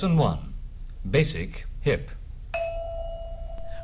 [0.00, 0.54] Lesson 1
[1.10, 2.10] Basic Hip.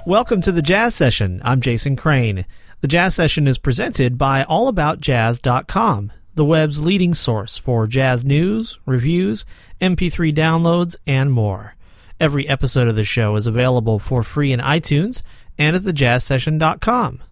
[0.07, 1.43] Welcome to the Jazz Session.
[1.45, 2.47] I'm Jason Crane.
[2.81, 9.45] The Jazz Session is presented by AllAboutJazz.com, the web's leading source for jazz news, reviews,
[9.83, 11.75] MP3 downloads, and more.
[12.19, 15.21] Every episode of the show is available for free in iTunes
[15.59, 17.23] and at thejazzsession.com.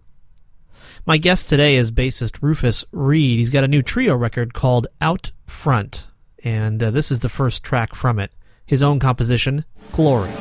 [1.07, 3.39] My guest today is bassist Rufus Reid.
[3.39, 6.05] He's got a new trio record called Out Front,
[6.43, 8.31] and uh, this is the first track from it
[8.65, 10.31] his own composition, Glory.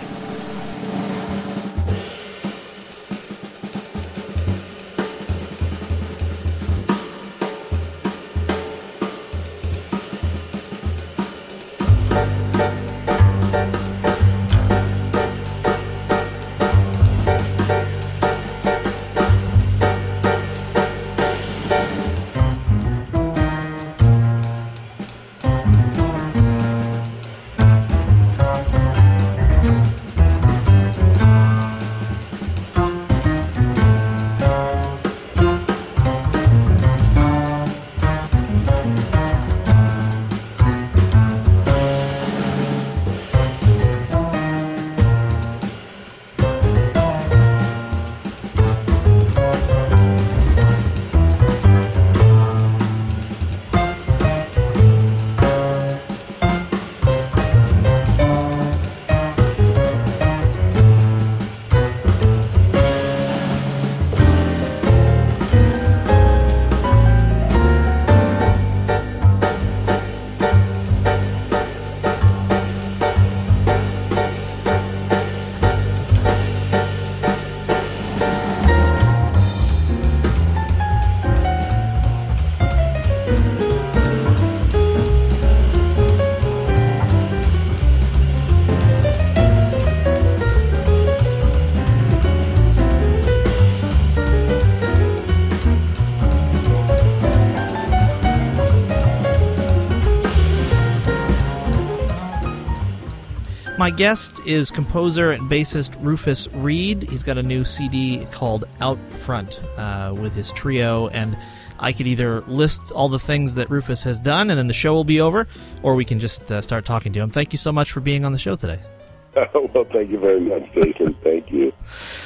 [103.85, 107.03] My guest is composer and bassist Rufus Reid.
[107.03, 111.37] He's got a new CD called Out Front uh, with his trio, and
[111.79, 114.95] I could either list all the things that Rufus has done, and then the show
[114.95, 115.47] will be over,
[115.83, 117.29] or we can just uh, start talking to him.
[117.29, 118.79] Thank you so much for being on the show today.
[119.35, 121.13] well, thank you very much, Jason.
[121.23, 121.71] thank you.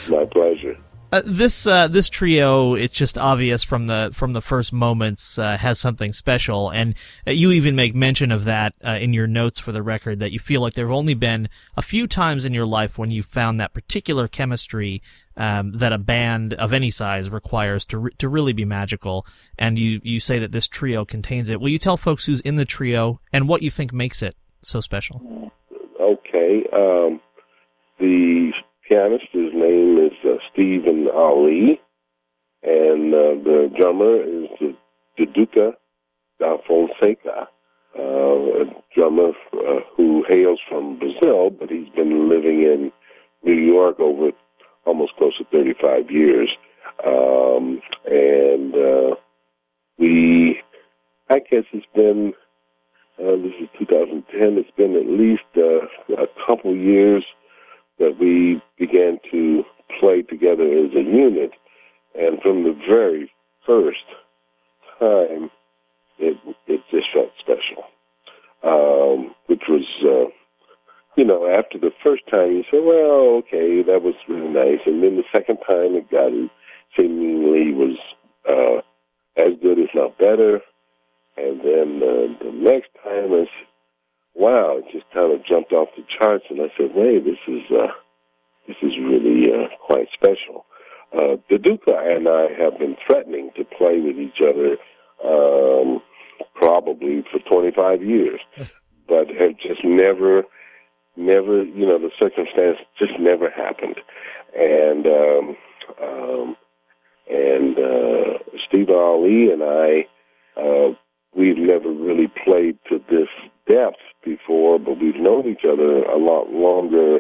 [0.09, 0.79] My pleasure.
[1.11, 5.57] Uh, this uh, this trio, it's just obvious from the from the first moments, uh,
[5.57, 6.95] has something special, and
[7.27, 10.19] uh, you even make mention of that uh, in your notes for the record.
[10.19, 11.49] That you feel like there have only been
[11.79, 15.01] a few times in your life when you found that particular chemistry
[15.39, 19.25] um, that a band of any size requires to re- to really be magical,
[19.59, 21.59] and you you say that this trio contains it.
[21.59, 24.83] Will you tell folks who's in the trio and what you think makes it so
[24.83, 25.53] special?
[25.99, 27.19] Okay, um,
[27.99, 28.53] the
[28.88, 29.26] pianist.
[29.32, 31.81] His name is uh, Stephen Allee,
[32.62, 34.75] and uh, the drummer is the,
[35.19, 35.72] Duduka
[36.38, 37.49] da Fonseca,
[37.99, 42.93] uh, a drummer uh, who hails from Brazil, but he's been living in
[43.43, 44.31] New York over
[44.87, 46.49] almost close to 35 years.
[47.05, 49.16] Um, and uh,
[49.99, 50.60] we,
[51.28, 52.32] I guess it's been,
[53.19, 57.25] uh, this is 2010, it's been at least uh, a couple years
[57.99, 59.65] that we began to
[60.01, 61.53] play together as a unit.
[62.15, 63.31] And from the very
[63.67, 64.05] first
[64.99, 65.51] time,
[66.19, 66.37] it
[66.67, 67.85] it just felt special.
[68.63, 70.31] Um, which was, uh,
[71.17, 74.81] you know, after the first time, you say, well, okay, that was really nice.
[74.85, 76.33] And then the second time, it got
[76.97, 77.97] seemingly was
[78.49, 78.79] uh,
[79.41, 80.61] as good, if not better.
[81.37, 83.51] And then uh, the next time, it's
[84.38, 87.62] wow, it just kind of jumped off the charts, and I said, "Wait, this is
[87.70, 87.93] uh,
[88.67, 90.64] this is really uh, quite special."
[91.12, 94.76] Uh, Duduka and I have been threatening to play with each other
[95.25, 96.00] um,
[96.55, 98.40] probably for 25 years,
[99.08, 100.43] but have just never,
[101.17, 103.96] never, you know, the circumstance just never happened,
[104.56, 105.56] and um,
[106.02, 106.56] um,
[107.29, 108.38] and uh,
[108.69, 110.06] Steve Allee and I.
[110.56, 110.94] Uh,
[111.37, 113.29] we've never really played to this
[113.69, 117.19] depth before, but we've known each other a lot longer,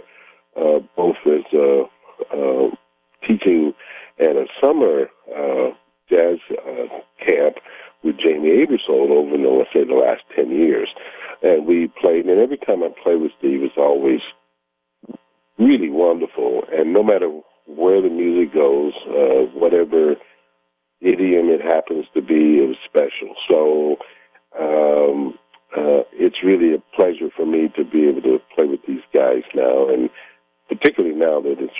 [0.56, 1.82] uh, both as uh,
[2.34, 2.70] uh,
[3.26, 3.72] teaching
[4.20, 5.70] at a summer uh,
[6.10, 6.88] jazz uh,
[7.24, 7.56] camp
[8.02, 10.88] with Jamie Aebersold over, in, let's say, the last 10 years.
[11.42, 14.20] And we played, and every time I play with Steve, it's always
[15.58, 16.62] really wonderful.
[16.72, 17.28] And no matter
[17.66, 20.14] where the music goes, uh, whatever
[21.00, 23.34] idiom it happens to be, it was special.
[23.48, 23.96] So,
[24.58, 25.38] um,
[25.76, 29.42] uh, it's really a pleasure for me to be able to play with these guys
[29.54, 30.08] now, and
[30.68, 31.74] particularly now that it's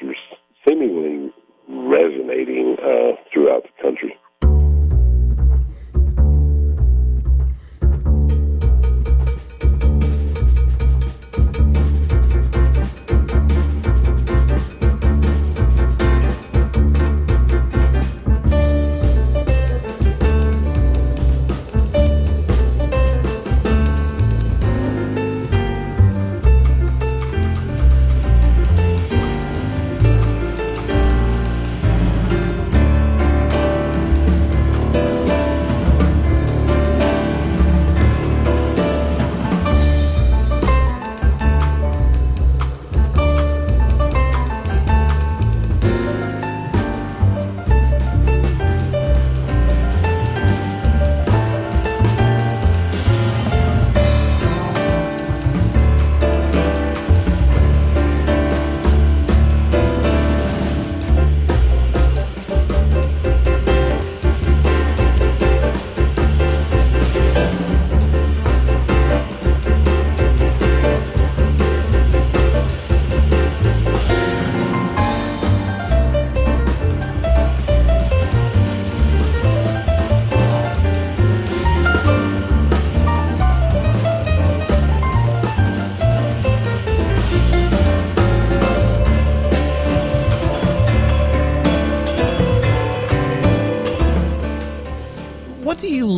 [0.66, 1.32] seemingly
[1.68, 4.14] resonating uh, throughout the country.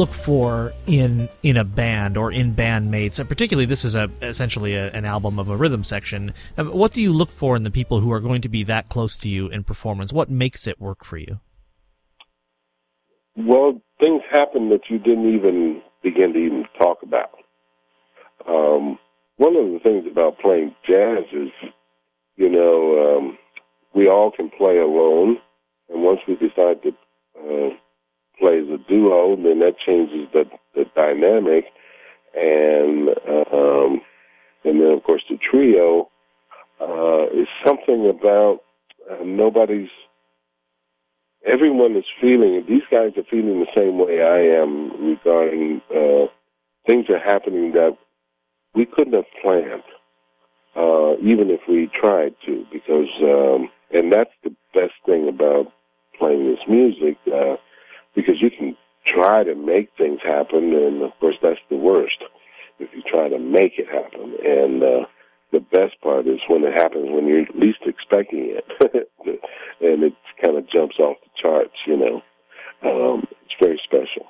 [0.00, 3.17] Look for in in a band or in bandmates?
[3.29, 6.32] Particularly, this is a essentially a, an album of a rhythm section.
[6.56, 8.88] Um, what do you look for in the people who are going to be that
[8.88, 10.11] close to you in performance?
[10.12, 11.41] What makes it work for you?
[13.37, 17.37] Well, things happen that you didn't even begin to even talk about.
[18.49, 18.99] Um,
[19.37, 21.50] one of the things about playing jazz is,
[22.37, 23.38] you know, um,
[23.94, 25.37] we all can play alone,
[25.91, 26.91] and once we decide to
[27.38, 27.70] uh,
[28.40, 30.44] plays a duo, then that changes the
[30.75, 31.66] the dynamic,
[32.34, 33.08] and
[33.52, 34.00] um,
[34.64, 36.08] and then of course the trio
[36.81, 38.60] uh, is something about
[39.10, 39.90] uh, nobody's.
[41.46, 42.64] Everyone is feeling.
[42.69, 46.26] These guys are feeling the same way I am regarding uh,
[46.87, 47.96] things are happening that
[48.75, 49.82] we couldn't have planned,
[50.76, 52.64] uh, even if we tried to.
[52.72, 55.72] Because um, and that's the best thing about
[56.19, 57.16] playing this music.
[57.26, 57.56] Uh,
[58.14, 58.76] because you can
[59.20, 62.22] try to make things happen, and of course that's the worst
[62.78, 64.34] if you try to make it happen.
[64.44, 65.06] And uh,
[65.52, 68.64] the best part is when it happens when you're least expecting it,
[69.81, 71.76] and it kind of jumps off the charts.
[71.87, 72.22] You know,
[72.82, 74.26] um, it's very special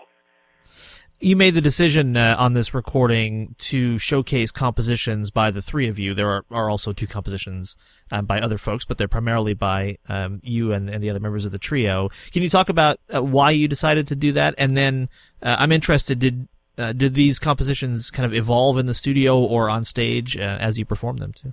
[1.20, 5.98] you made the decision uh, on this recording to showcase compositions by the three of
[5.98, 6.14] you.
[6.14, 7.76] There are, are also two compositions
[8.10, 11.44] um, by other folks, but they're primarily by um, you and, and, the other members
[11.44, 12.08] of the trio.
[12.32, 14.54] Can you talk about uh, why you decided to do that?
[14.56, 15.10] And then
[15.42, 16.48] uh, I'm interested did
[16.78, 20.78] uh, did these compositions kind of evolve in the studio or on stage uh, as
[20.78, 21.52] you perform them too?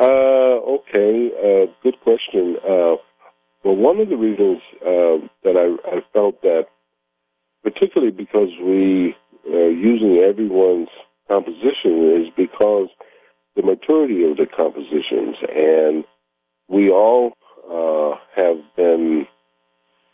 [0.00, 2.56] Uh, okay, good question.
[2.64, 2.98] well,
[3.76, 6.68] one of the reasons that I, I felt that
[7.62, 9.14] particularly because we
[9.52, 10.88] are using everyone's
[11.28, 12.88] composition is because
[13.56, 16.04] the maturity of the compositions and
[16.68, 17.32] we all
[17.70, 19.26] uh, have been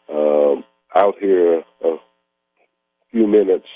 [0.09, 0.55] uh,
[0.97, 1.97] out here a
[3.11, 3.67] few minutes.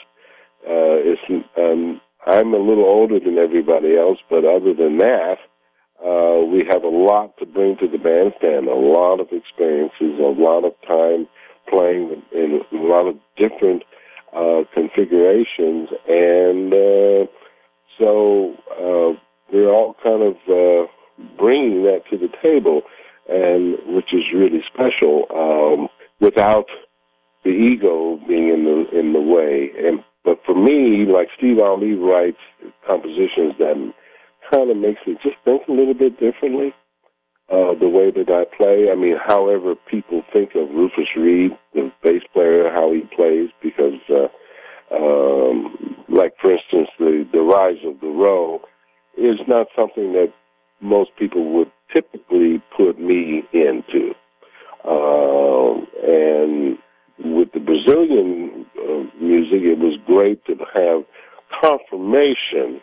[0.67, 1.21] Uh, it's,
[1.57, 5.37] um, I'm a little older than everybody else, but other than that,
[6.05, 10.35] uh, we have a lot to bring to the bandstand, a lot of experiences, a
[10.41, 11.27] lot of time
[11.71, 13.83] playing in a lot of different
[14.35, 17.27] uh, configurations, and uh,
[17.99, 19.19] so uh,
[19.53, 20.87] we're all kind of uh,
[21.39, 22.83] bringing that to the table,
[23.29, 25.25] and which is really special.
[25.35, 25.89] Um,
[26.21, 26.67] without
[27.45, 31.95] the ego being in the in the way, and but for me, like Steve Allee
[31.95, 32.39] writes
[32.87, 33.93] compositions that
[34.53, 36.75] kind of makes me just think a little bit differently
[37.51, 38.91] uh, the way that I play.
[38.93, 44.01] I mean, however people think of Rufus Reid, the bass player, how he plays, because,
[44.11, 44.29] uh,
[44.95, 48.61] um, like for instance, the the rise of the row
[49.17, 50.33] is not something that
[50.81, 54.13] most people would typically put me into.
[54.85, 55.75] Uh,
[56.07, 56.79] and
[57.19, 61.03] with the Brazilian uh, music, it was great to have
[61.63, 62.81] confirmation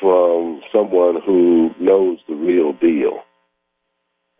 [0.00, 3.22] from someone who knows the real deal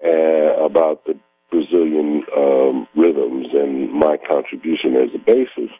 [0.04, 1.18] uh, about the
[1.50, 5.78] Brazilian um, rhythms and my contribution as a bassist.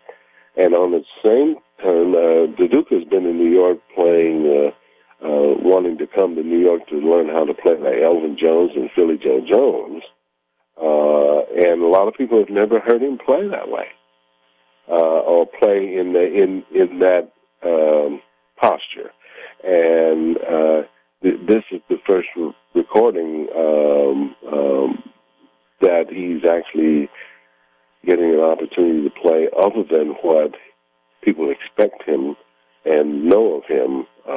[0.56, 2.14] And on the same turn.
[2.14, 6.58] Uh, Duduka has been in New York playing, uh, uh, wanting to come to New
[6.58, 10.02] York to learn how to play like Elvin Jones and Philly Joe Jones.
[10.76, 13.86] Uh, and a lot of people have never heard him play that way,
[14.88, 17.32] uh, or play in the in in that
[17.64, 18.20] um,
[18.60, 19.10] posture.
[19.64, 20.82] And uh,
[21.22, 25.02] this is the first re- recording um, um,
[25.80, 27.08] that he's actually
[28.04, 30.52] getting an opportunity to play other than what
[31.22, 32.36] people expect him
[32.84, 34.32] and know of him uh,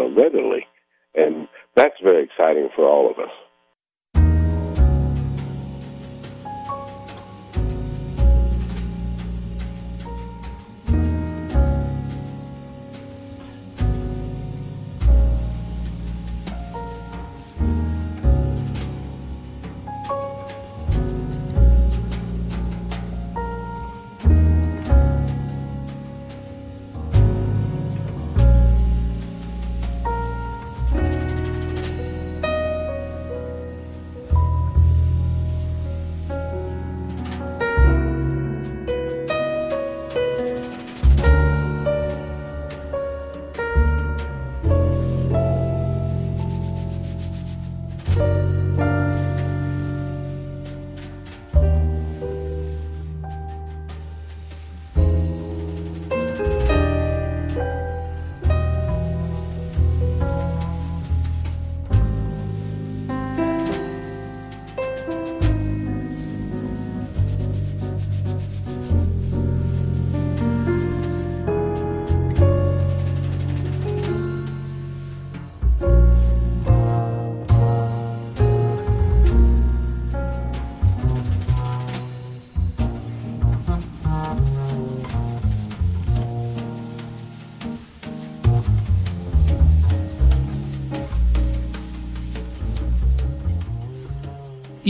[0.00, 0.66] uh, readily.
[1.14, 3.30] And that's very exciting for all of us.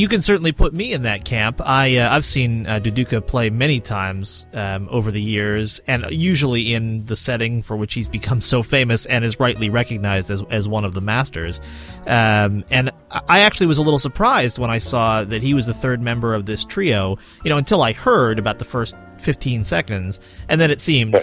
[0.05, 1.63] You can certainly put me in that camp.
[1.65, 6.75] I uh, I've seen uh, Duduka play many times um, over the years, and usually
[6.75, 10.69] in the setting for which he's become so famous and is rightly recognized as as
[10.69, 11.63] one of the masters.
[12.07, 15.73] Um, and I actually was a little surprised when I saw that he was the
[15.73, 17.17] third member of this trio.
[17.43, 20.21] You know, until I heard about the first fifteen seconds,
[20.51, 21.15] and then it seemed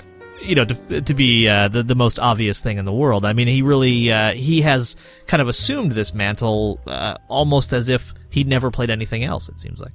[0.41, 3.25] you know, to, to be uh, the the most obvious thing in the world.
[3.25, 4.95] I mean, he really uh, he has
[5.27, 9.49] kind of assumed this mantle uh, almost as if he'd never played anything else.
[9.49, 9.93] It seems like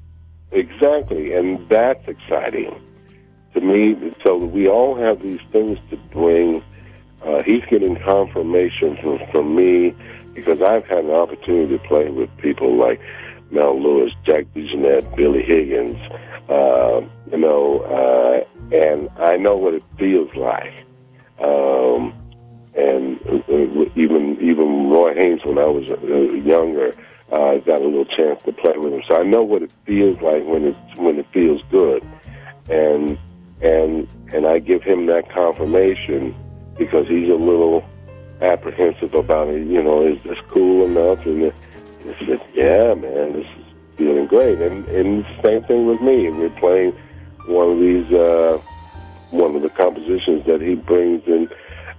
[0.52, 2.80] exactly, and that's exciting
[3.54, 4.14] to me.
[4.24, 6.62] So we all have these things to bring.
[7.22, 9.94] Uh, he's getting confirmation from, from me
[10.34, 13.00] because I've had an opportunity to play with people like
[13.50, 15.96] Mel Lewis, Jack DeJohnette, Billy Higgins,
[16.48, 17.00] uh,
[17.30, 20.84] you know, uh, and I know what it feels like.
[21.38, 22.14] Um,
[22.74, 26.92] and uh, even even Roy Haynes, when I was uh, younger,
[27.32, 30.20] uh, got a little chance to play with him, so I know what it feels
[30.20, 32.04] like when it when it feels good,
[32.68, 33.18] and
[33.62, 36.34] and and I give him that confirmation
[36.78, 37.82] because he's a little
[38.42, 39.66] apprehensive about it.
[39.66, 41.24] You know, is this cool enough?
[41.24, 41.52] And
[42.18, 43.64] he said, "Yeah, man, this is
[43.96, 46.30] feeling great." And and same thing with me.
[46.30, 46.94] We're playing
[47.46, 48.58] one of these uh,
[49.30, 51.48] one of the compositions that he brings in,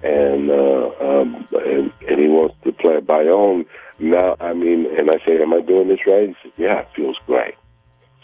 [0.04, 3.66] and uh, um, and, and he wants to play by own.
[4.00, 6.88] Now, I mean, and I say, "Am I doing this right?" He said, "Yeah, it
[6.96, 7.56] feels great."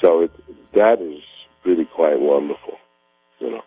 [0.01, 0.32] So it,
[0.75, 1.22] that is
[1.65, 2.75] really quite wonderful,
[3.39, 3.62] you know.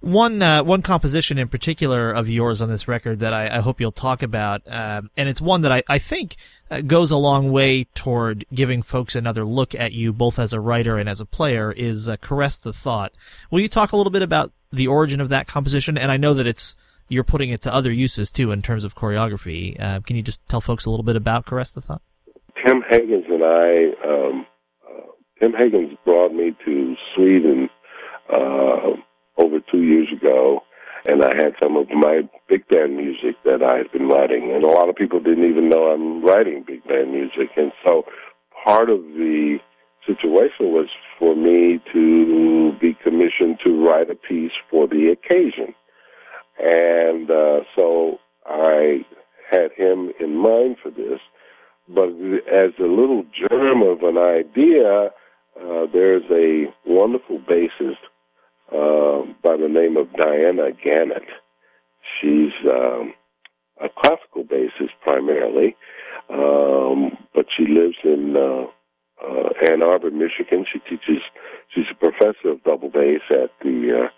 [0.00, 3.80] One uh, one composition in particular of yours on this record that I, I hope
[3.80, 6.36] you'll talk about, um, and it's one that I, I think
[6.70, 10.60] uh, goes a long way toward giving folks another look at you, both as a
[10.60, 13.12] writer and as a player, is uh, "Caress the Thought."
[13.50, 15.98] Will you talk a little bit about the origin of that composition?
[15.98, 16.76] And I know that it's
[17.08, 19.80] you're putting it to other uses too in terms of choreography.
[19.80, 22.02] Uh, can you just tell folks a little bit about "Caress the Thought"?
[22.66, 24.46] Tim Hagans and I, um,
[24.86, 27.68] uh, Tim Hagans brought me to Sweden
[28.32, 28.96] uh,
[29.38, 30.60] over two years ago,
[31.06, 34.64] and I had some of my big band music that I had been writing, and
[34.64, 38.04] a lot of people didn't even know I'm writing big band music, and so
[38.64, 39.58] part of the
[40.06, 45.74] situation was for me to be commissioned to write a piece for the occasion,
[46.58, 49.04] and uh, so I
[49.50, 51.20] had him in mind for this.
[51.88, 52.08] But
[52.52, 55.10] as a little germ of an idea,
[55.58, 57.96] uh, there's a wonderful bassist
[58.72, 61.28] uh, by the name of Diana Gannett.
[62.20, 63.14] She's um,
[63.80, 65.76] a classical bassist primarily,
[66.30, 68.66] um, but she lives in uh,
[69.24, 70.64] uh, Ann Arbor, Michigan.
[70.70, 71.22] She teaches.
[71.74, 74.08] She's a professor of double bass at the uh,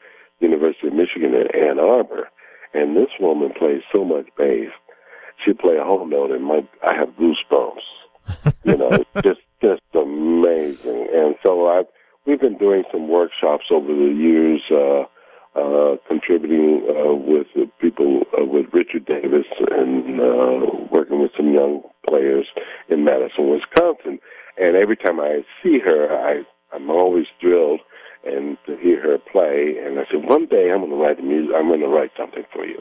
[0.41, 2.29] University of Michigan in Ann Arbor,
[2.75, 4.71] and this woman plays so much bass.
[5.45, 8.55] She play a whole note, and my I have goosebumps.
[8.65, 11.09] you know, it's just just amazing.
[11.13, 11.87] And so I've
[12.27, 14.63] we've been doing some workshops over the years.
[14.71, 15.05] Uh,
[15.57, 17.49] uh, contributing uh, with
[17.81, 22.47] people uh, with Richard Davis and uh, working with some young players
[22.89, 24.21] in Madison, Wisconsin.
[24.57, 27.81] And every time I see her, I I'm always thrilled
[28.25, 29.75] and to hear her play.
[29.85, 31.55] And I said, one day I'm going to write the music.
[31.57, 32.81] I'm going to write something for you.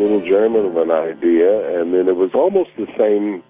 [0.00, 3.42] Little German of an idea, and then it was almost the same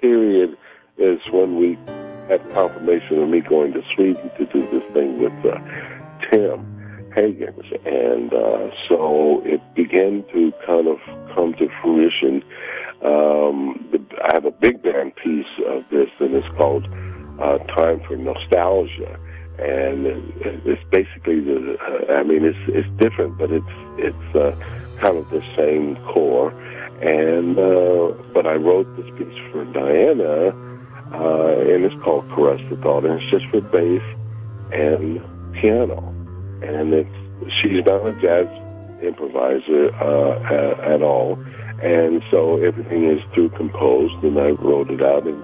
[0.00, 0.56] period
[1.02, 1.76] as when we
[2.28, 5.58] had confirmation of me going to Sweden to do this thing with uh,
[6.30, 6.62] Tim
[7.10, 7.66] Hagans.
[7.84, 10.98] And uh, so it began to kind of
[11.34, 12.44] come to fruition
[13.02, 13.90] um,
[14.22, 16.86] I have a big band piece of this, and it's called
[17.40, 19.18] uh, "Time for Nostalgia,"
[19.58, 20.06] and
[20.64, 21.76] it's basically the.
[21.80, 23.66] Uh, I mean, it's it's different, but it's
[23.98, 24.52] it's uh,
[25.00, 26.50] kind of the same core.
[27.02, 30.48] And uh, but I wrote this piece for Diana,
[31.12, 34.02] uh, and it's called "Caress the Thought," and it's just for bass
[34.72, 35.20] and
[35.54, 35.98] piano,
[36.62, 38.46] and it's she's not a jazz
[39.02, 41.38] improviser uh, at, at all
[41.82, 45.42] and so everything is through composed, and I wrote it out, and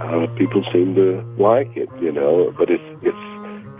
[0.00, 2.52] uh, people seem to like it, you know.
[2.58, 3.29] But it's it's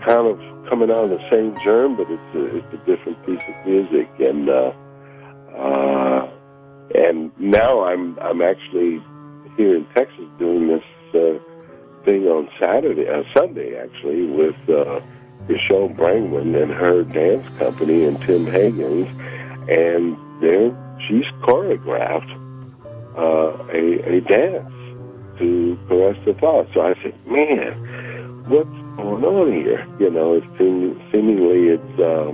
[0.05, 0.37] kind of
[0.69, 4.09] coming out of the same germ, but it's a, it's a different piece of music,
[4.19, 4.71] and uh,
[5.55, 6.29] uh,
[6.95, 9.01] and now I'm I'm actually
[9.57, 10.83] here in Texas doing this
[11.15, 11.39] uh,
[12.05, 15.01] thing on Saturday, uh, Sunday actually, with uh,
[15.47, 19.09] Michelle Brangwen and her dance company and Tim Hagans,
[19.69, 20.71] and they're
[21.07, 22.31] she's choreographed
[23.17, 24.73] uh, a, a dance
[25.39, 26.67] to caress the thought.
[26.73, 27.73] So I said, man,
[28.47, 29.85] what's going on here?
[29.99, 32.31] You know, it's seem, seemingly it's uh,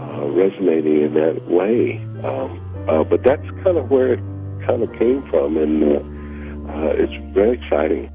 [0.00, 1.98] uh, resonating in that way.
[2.24, 4.20] Um, uh, but that's kind of where it
[4.66, 8.10] kind of came from, and uh, uh, it's very exciting.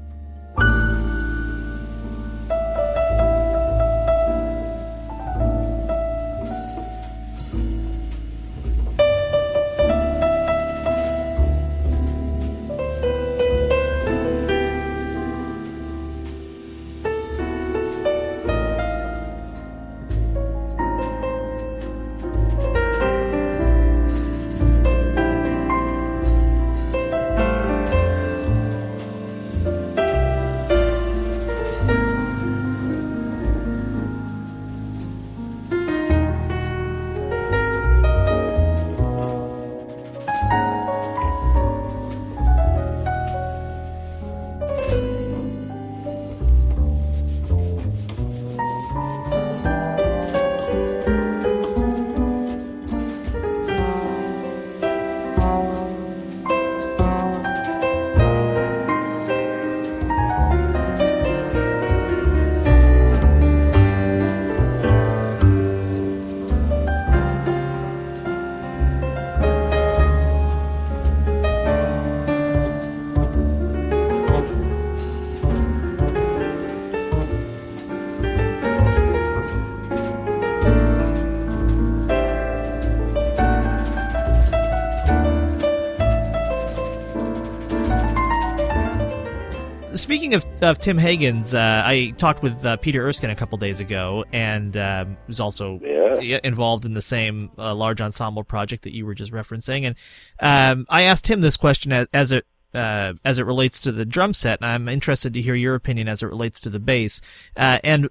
[90.66, 94.76] Of, Tim Hagans, uh, I talked with uh, Peter Erskine a couple days ago, and
[94.76, 95.80] um, was also
[96.20, 96.40] yeah.
[96.42, 99.84] involved in the same uh, large ensemble project that you were just referencing.
[99.84, 99.96] And
[100.40, 104.04] um, I asked him this question as, as it uh, as it relates to the
[104.04, 107.20] drum set, and I'm interested to hear your opinion as it relates to the bass.
[107.56, 108.08] Uh, and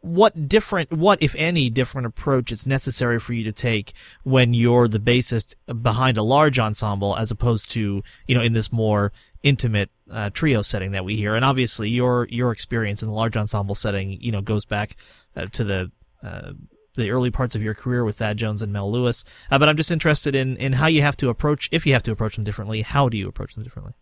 [0.00, 3.92] what different, what if any different approach is necessary for you to take
[4.24, 8.72] when you're the bassist behind a large ensemble, as opposed to you know in this
[8.72, 11.34] more intimate uh, trio setting that we hear.
[11.34, 14.96] And obviously, your your experience in the large ensemble setting, you know, goes back
[15.36, 15.90] uh, to the
[16.22, 16.52] uh,
[16.96, 19.24] the early parts of your career with Thad Jones and Mel Lewis.
[19.50, 22.02] Uh, but I'm just interested in in how you have to approach, if you have
[22.04, 22.82] to approach them differently.
[22.82, 23.94] How do you approach them differently?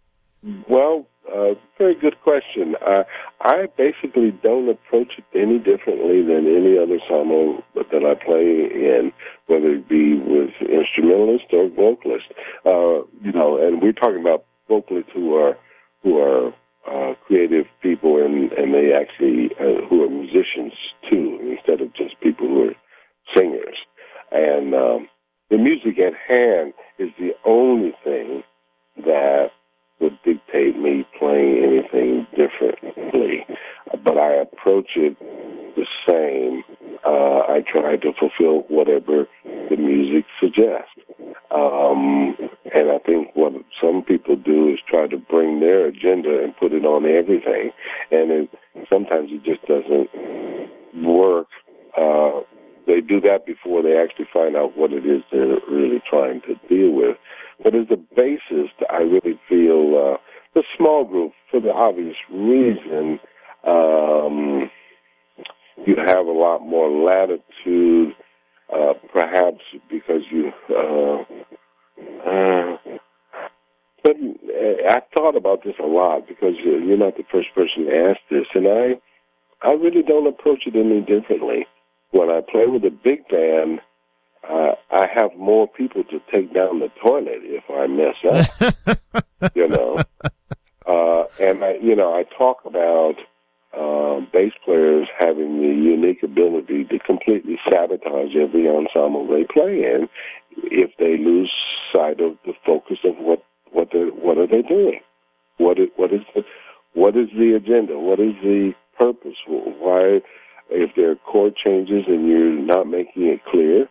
[0.68, 2.74] Well, uh, very good question.
[2.80, 3.02] Uh,
[3.40, 9.12] I basically don't approach it any differently than any other ensemble that I play in,
[9.46, 12.26] whether it be with instrumentalist or vocalist.
[12.64, 15.57] You know, and we're talking about vocalists who are
[16.02, 16.52] who are
[16.90, 20.72] uh, creative people and and they actually uh, who are musicians
[21.10, 22.74] too, instead of just people who are
[23.36, 23.76] singers.
[24.30, 25.08] And um,
[25.50, 28.42] the music at hand is the only thing
[28.98, 29.48] that
[30.00, 33.44] would dictate me playing anything differently.
[34.04, 35.16] But I approach it
[35.76, 36.62] the same.
[37.04, 41.07] Uh, I try to fulfill whatever the music suggests.
[41.50, 42.36] Um,
[42.74, 46.72] and I think what some people do is try to bring their agenda and put
[46.72, 47.70] it on everything.
[48.10, 48.50] And it,
[48.90, 50.10] sometimes it just doesn't
[51.04, 51.46] work.
[51.96, 52.40] Uh,
[52.86, 56.54] they do that before they actually find out what it is they're really trying to
[56.68, 57.16] deal with.
[57.62, 60.16] But as a basis, I really feel uh,
[60.54, 63.20] the small group, for the obvious reason,
[63.66, 64.70] um,
[65.86, 68.14] you have a lot more latitude,
[68.72, 70.50] uh, perhaps because you.
[70.68, 71.24] Uh,
[75.18, 78.68] thought about this a lot because you're not the first person to ask this, and
[78.68, 81.66] I, I really don't approach it any differently.
[82.10, 83.80] When I play with a big band,
[84.48, 89.54] uh, I have more people to take down the toilet if I mess up.
[89.54, 89.98] you know,
[90.86, 93.16] uh, and I, you know, I talk about
[93.76, 100.08] uh, bass players having the unique ability to completely sabotage every ensemble they play in
[100.64, 101.52] if they lose
[101.94, 105.00] sight of the focus of what what they what are they doing,
[105.58, 106.42] what is what is the
[106.94, 110.20] what is the agenda, what is the purpose, why
[110.70, 113.88] if there are chord changes and you're not making it clear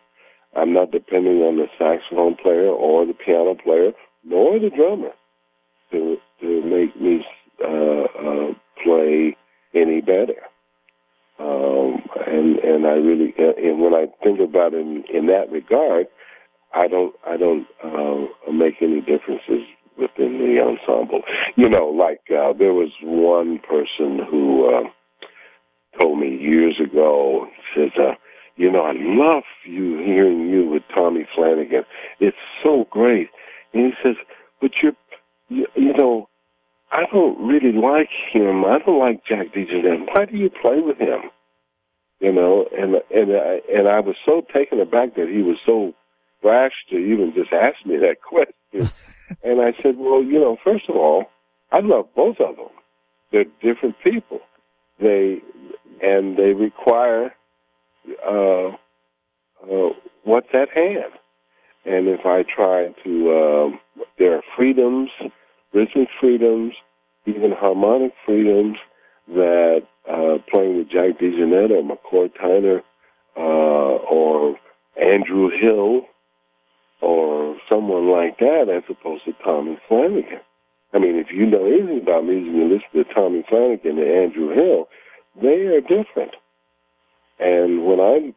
[0.57, 3.91] I'm not depending on the saxophone player or the piano player
[4.23, 5.11] nor the drummer
[5.91, 7.23] to to make me
[7.63, 8.53] uh, uh,
[8.83, 9.35] play
[9.75, 10.41] any better.
[11.39, 16.07] Um, and and I really and when I think about it in, in that regard,
[16.73, 19.63] I don't I don't uh, make any differences
[19.97, 21.21] within the ensemble.
[21.55, 27.91] You know, like uh, there was one person who uh, told me years ago says.
[27.97, 28.13] Uh,
[28.57, 31.83] you know, I love you hearing you with Tommy Flanagan.
[32.19, 33.29] It's so great.
[33.71, 34.15] And he says,
[34.59, 34.93] but you're,
[35.49, 36.27] you, you know,
[36.91, 38.65] I don't really like him.
[38.65, 40.07] I don't like Jack DeJohnette.
[40.13, 41.29] Why do you play with him?
[42.19, 45.93] You know, and and I, and I was so taken aback that he was so
[46.43, 48.91] rash to even just ask me that question.
[49.43, 51.25] And I said, well, you know, first of all,
[51.71, 52.69] I love both of them.
[53.31, 54.39] They're different people.
[54.99, 55.39] They
[56.01, 57.33] and they require
[58.25, 59.89] uh, uh,
[60.23, 61.13] what's at hand.
[61.85, 63.79] And if I try to, um,
[64.19, 65.09] there are freedoms,
[65.73, 66.73] rhythmic freedoms,
[67.25, 68.77] even harmonic freedoms
[69.29, 72.81] that uh, playing with Jack DeJohnette or McCoy Tyner
[73.35, 74.57] uh, or
[75.01, 76.01] Andrew Hill
[77.01, 80.39] or someone like that as opposed to Tommy Flanagan.
[80.93, 84.53] I mean, if you know anything about music, you listen to Tommy Flanagan and Andrew
[84.53, 84.87] Hill,
[85.41, 86.35] they are different.
[87.39, 88.33] And when I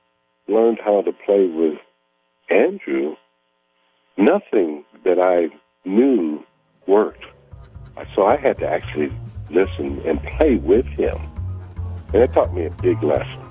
[0.51, 1.79] learned how to play with
[2.51, 3.17] Andrew,
[4.17, 5.49] nothing that I
[5.89, 6.45] knew
[6.87, 7.25] worked.
[8.15, 9.13] So I had to actually
[9.51, 11.17] listen and play with him.
[12.13, 13.50] And it taught me a big lesson.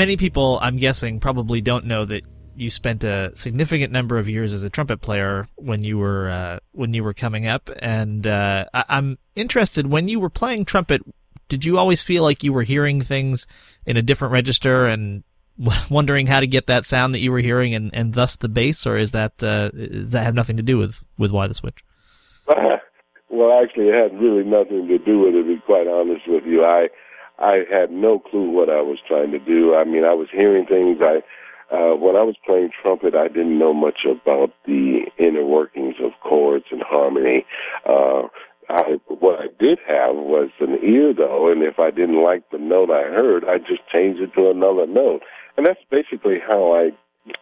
[0.00, 2.24] Many people, I'm guessing, probably don't know that
[2.56, 6.58] you spent a significant number of years as a trumpet player when you were uh,
[6.72, 11.02] when you were coming up, and uh, I- I'm interested when you were playing trumpet.
[11.50, 13.46] Did you always feel like you were hearing things
[13.84, 15.22] in a different register and
[15.90, 18.86] wondering how to get that sound that you were hearing and, and thus the bass,
[18.86, 21.84] or is that uh, does that have nothing to do with with why the switch?
[22.46, 25.42] well, actually, it had really nothing to do with it.
[25.42, 26.88] To be quite honest with you, I
[27.40, 29.74] I had no clue what I was trying to do.
[29.74, 30.98] I mean, I was hearing things.
[31.00, 31.22] I
[31.70, 36.10] uh, when I was playing trumpet, I didn't know much about the inner workings of
[36.20, 37.46] chords and harmony.
[37.88, 38.22] Uh,
[38.68, 42.58] I, what I did have was an ear, though, and if I didn't like the
[42.58, 45.22] note I heard, I just changed it to another note.
[45.56, 46.90] And that's basically how I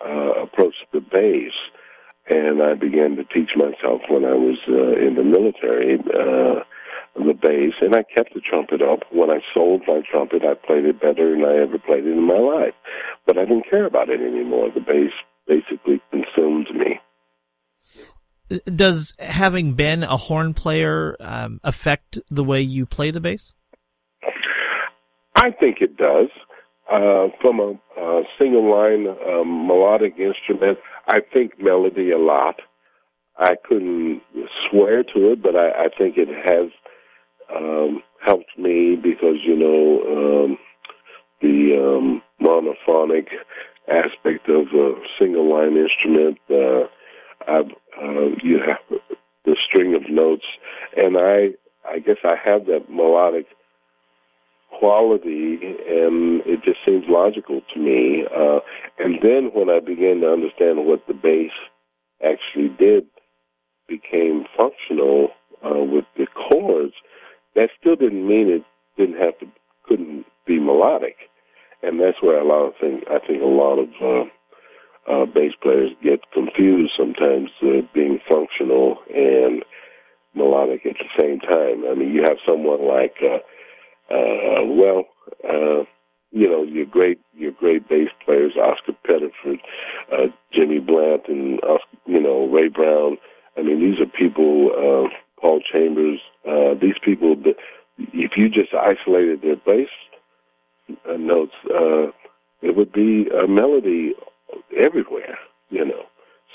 [0.05, 1.53] uh, approached the bass.
[2.29, 5.97] And I began to teach myself when I was uh, in the military.
[6.01, 6.65] Uh,
[7.27, 9.01] the bass, and I kept the trumpet up.
[9.13, 12.27] When I sold my trumpet, I played it better than I ever played it in
[12.27, 12.75] my life.
[13.27, 14.69] But I didn't care about it anymore.
[14.73, 15.13] The bass
[15.47, 17.01] basically consumed me.
[18.65, 23.53] Does having been a horn player um, affect the way you play the bass?
[25.37, 26.29] I think it does.
[26.91, 32.57] Uh, from a, a single line um, melodic instrument, I think melody a lot.
[33.37, 34.23] I couldn't
[34.69, 36.71] swear to it, but I, I think it has
[37.55, 40.59] um, helped me because you know um,
[41.41, 43.29] the um, monophonic
[43.89, 46.39] aspect of a single line instrument.
[46.51, 46.87] Uh,
[47.47, 47.71] I've,
[48.03, 48.99] uh, you have
[49.45, 50.45] the string of notes,
[50.97, 51.51] and I
[51.89, 53.47] I guess I have that melodic
[54.79, 58.25] quality, and it just seems logical to me.
[58.27, 58.61] Uh,
[58.99, 61.51] and then when I began to understand what the bass
[62.23, 63.07] actually did,
[63.89, 65.29] became functional
[65.65, 66.95] uh, with the chords
[67.59, 68.65] that still didn't mean it
[68.97, 69.47] didn't have to
[69.85, 71.17] couldn't be melodic,
[71.83, 73.03] and that's where a lot of things.
[73.11, 78.99] I think a lot of uh, uh, bass players get confused sometimes, uh, being functional
[79.13, 79.65] and
[80.35, 81.85] melodic at the same time.
[81.91, 83.43] I mean, you have someone like, uh,
[84.13, 85.05] uh, well,
[85.43, 85.85] uh,
[86.31, 89.59] you know, your great your great bass players, Oscar Pettiford,
[90.13, 93.17] uh, Jimmy Blanton, and Oscar, you know Ray Brown.
[93.57, 94.71] I mean, these are people.
[94.77, 95.09] Uh,
[95.41, 97.37] Paul Chambers, uh, these people,
[97.99, 99.89] if you just isolated their bass
[101.09, 102.11] uh, notes, uh,
[102.63, 104.15] it would be a melody
[104.77, 105.39] everywhere,
[105.71, 106.05] you know.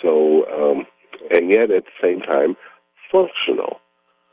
[0.01, 0.85] So, um,
[1.29, 2.55] and yet at the same time,
[3.11, 3.79] functional,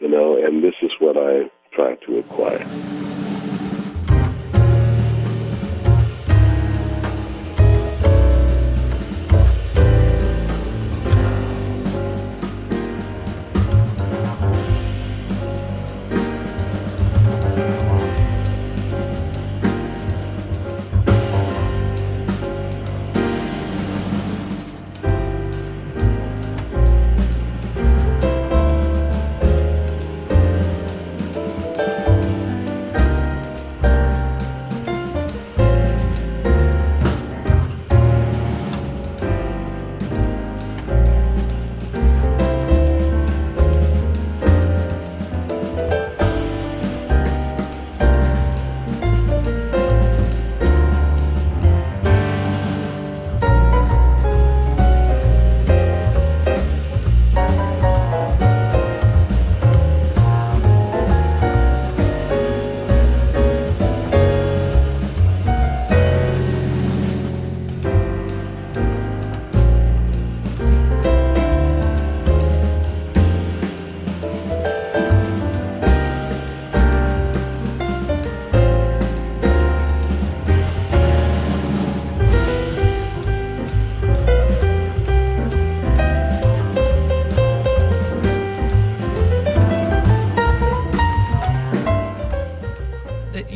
[0.01, 3.10] you know, and this is what I try to acquire.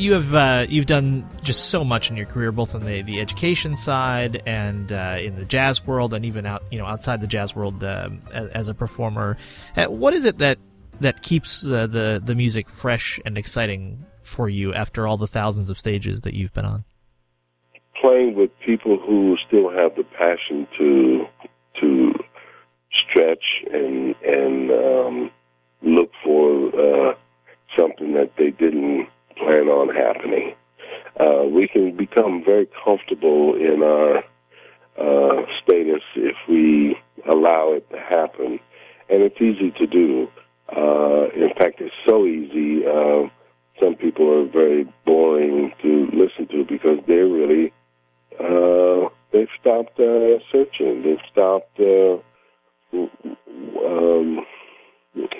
[0.04, 3.20] You have uh, you've done just so much in your career, both on the, the
[3.20, 7.26] education side and uh, in the jazz world, and even out you know outside the
[7.26, 9.36] jazz world uh, as, as, a performer.
[9.76, 10.58] Uh, what is it that
[11.00, 15.78] that keeps the the music fresh and exciting for you after all the thousands of
[15.78, 16.84] stages that you've been on?
[18.00, 21.24] Playing with people who still have the passion to
[21.80, 22.12] to
[23.08, 25.30] stretch and and um,
[25.82, 27.14] look for uh,
[27.76, 30.54] something that they didn't plan on happening.
[31.18, 34.18] Uh, we can become very comfortable in our
[34.98, 36.96] uh, status if we
[37.30, 38.58] allow it to happen,
[39.08, 40.28] and it's easy to do.
[40.74, 42.84] Uh, in fact, it's so easy.
[42.86, 43.28] Uh,
[43.80, 47.72] some people are very boring to listen to because they're really
[48.40, 51.02] uh, they've stopped uh searching.
[51.02, 51.78] They've stopped
[53.84, 54.44] um,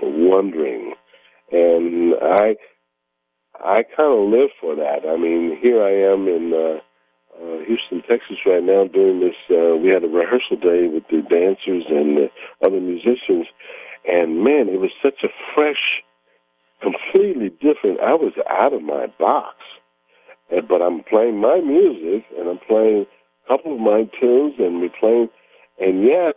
[0.03, 0.95] wondering,
[1.53, 2.57] and I
[3.63, 5.07] I kind of live for that.
[5.09, 6.81] I mean, here I am in uh,
[7.39, 9.37] uh, Houston, Texas, right now doing this.
[9.51, 12.29] Uh, we had a rehearsal day with the dancers and the
[12.65, 13.47] other musicians,
[14.07, 16.03] and man, it was such a fresh,
[16.83, 18.01] completely different.
[18.01, 19.57] I was out of my box,
[20.51, 23.07] and, but I'm playing my music and I'm playing
[23.45, 25.29] a couple of my tunes, and we're playing,
[25.81, 26.37] and yet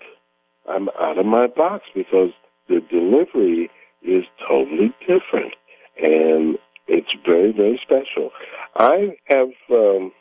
[0.69, 2.31] I'm out of my box because
[2.69, 3.69] the delivery
[4.03, 5.53] is totally different,
[6.01, 8.31] and it's very, very special.
[8.75, 10.11] I have um,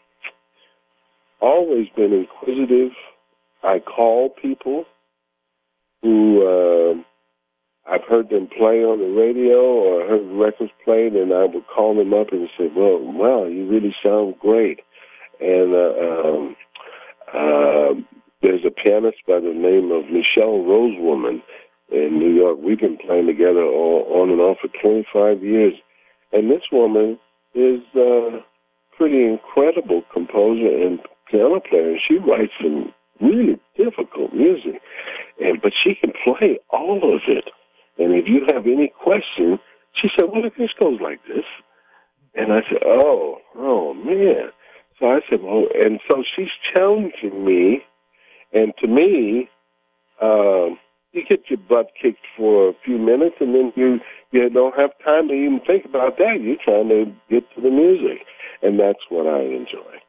[1.40, 2.92] always been inquisitive.
[3.62, 4.84] I call people
[6.02, 7.02] who uh,
[7.90, 11.94] I've heard them play on the radio or heard records played, and I would call
[11.94, 14.80] them up and say, "Well, wow, you really sound great."
[15.40, 16.56] And uh, um,
[17.32, 17.94] uh,
[18.42, 21.42] there's a pianist by the name of Michelle Rosewoman
[21.90, 22.58] in New York.
[22.60, 25.74] We've been playing together all, on and off for 25 years,
[26.36, 27.18] and this woman
[27.54, 28.40] is a
[28.96, 31.96] pretty incredible composer and piano player.
[32.06, 34.80] She writes some really difficult music,
[35.40, 37.48] and but she can play all of it.
[37.98, 39.58] And if you have any question,
[39.94, 41.46] she said, "Well, if this goes like this,"
[42.34, 44.50] and I said, "Oh, oh man."
[44.98, 47.82] So I said, "Well," and so she's challenging me,
[48.52, 49.48] and to me,
[50.20, 50.78] um,
[51.16, 53.98] you get your butt kicked for a few minutes, and then you
[54.32, 56.40] you don't have time to even think about that.
[56.40, 58.26] You're trying to get to the music,
[58.62, 60.00] and that's what I enjoy.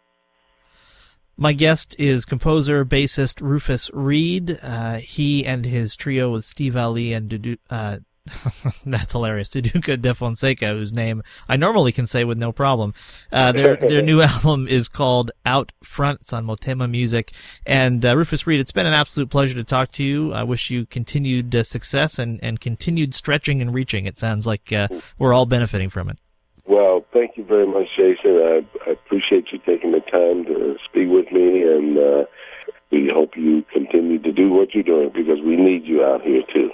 [1.40, 4.58] My guest is composer, bassist Rufus Reid.
[4.62, 7.98] Uh, he and his trio with Steve Allee and Dudu, uh,
[8.86, 9.50] that's hilarious.
[9.50, 12.94] Duduka Da Fonseca, whose name I normally can say with no problem.
[13.32, 16.22] Uh, their their new album is called Out Front.
[16.22, 17.32] It's on Motema Music.
[17.66, 20.34] And uh, Rufus Reid, it's been an absolute pleasure to talk to you.
[20.34, 24.06] I wish you continued uh, success and, and continued stretching and reaching.
[24.06, 24.88] It sounds like uh,
[25.18, 26.20] we're all benefiting from it.
[26.66, 28.38] Well, thank you very much, Jason.
[28.38, 32.26] I, I appreciate you taking the time to speak with me, and uh,
[32.92, 36.44] we hope you continue to do what you're doing because we need you out here
[36.54, 36.72] too.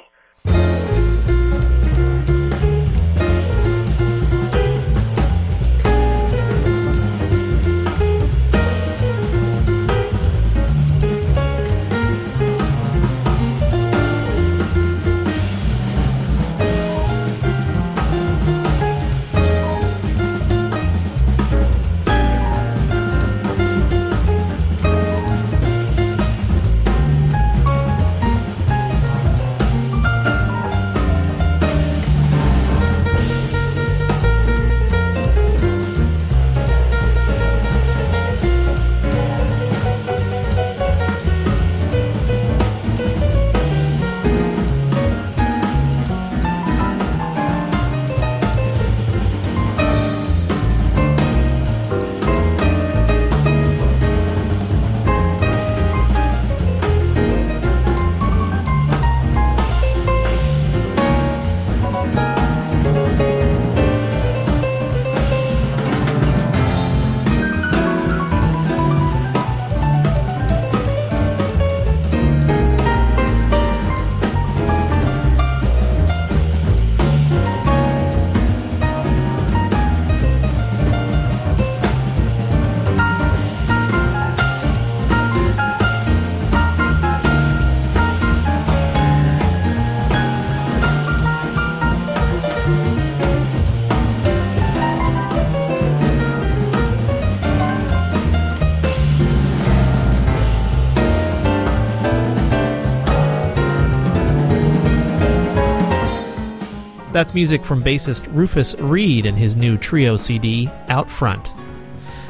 [107.13, 111.53] That's music from bassist Rufus Reid and his new trio CD, Out Front.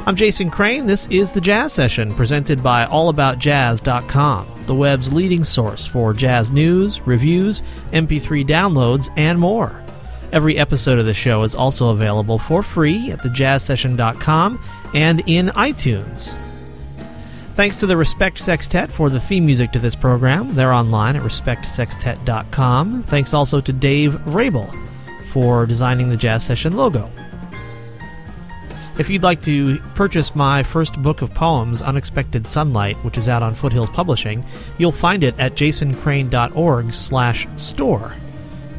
[0.05, 0.86] I'm Jason Crane.
[0.86, 6.99] This is the Jazz Session presented by AllAboutJazz.com, the web's leading source for jazz news,
[7.07, 7.63] reviews,
[7.93, 9.81] MP3 downloads, and more.
[10.34, 14.59] Every episode of the show is also available for free at thejazzsession.com
[14.93, 16.38] and in iTunes.
[17.56, 20.56] Thanks to the Respect Sextet for the theme music to this program.
[20.56, 23.04] They're online at respectsextet.com.
[23.04, 24.74] Thanks also to Dave Rabel
[25.26, 27.12] for designing the Jazz Session logo.
[28.97, 33.43] If you'd like to purchase my first book of poems, Unexpected Sunlight, which is out
[33.43, 34.43] on Foothills Publishing,
[34.80, 38.14] you'll find it at jasoncrane.org slash store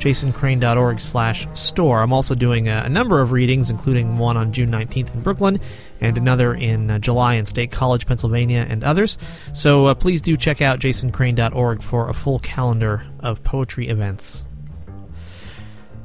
[0.04, 2.02] jasoncrane.org slash store.
[2.02, 5.58] I'm also doing a, a, number of readings, including one on June 19th in Brooklyn
[6.00, 9.18] and another in uh, July in State College, Pennsylvania, and others.
[9.52, 14.44] So uh, please do check out jasoncrane.org for a full calendar of poetry events.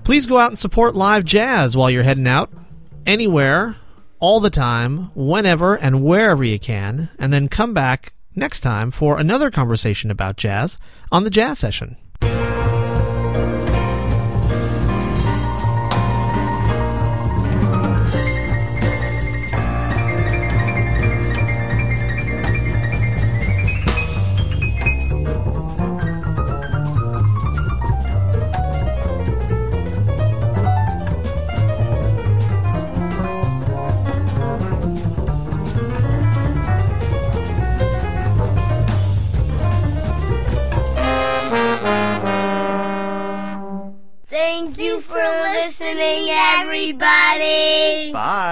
[0.03, 2.51] Please go out and support live jazz while you're heading out,
[3.05, 3.75] anywhere,
[4.19, 9.19] all the time, whenever, and wherever you can, and then come back next time for
[9.19, 10.77] another conversation about jazz
[11.11, 11.97] on the Jazz Session.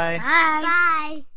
[0.08, 0.20] Bye.
[0.20, 0.62] Bye.
[0.62, 0.77] Bye.